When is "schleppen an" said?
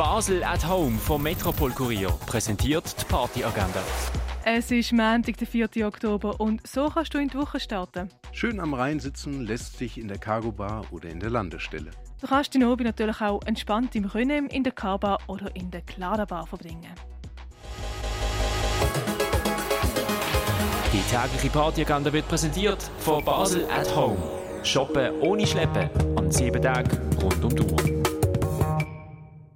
25.46-26.32